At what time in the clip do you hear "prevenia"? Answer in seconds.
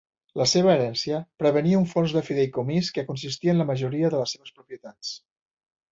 1.43-1.81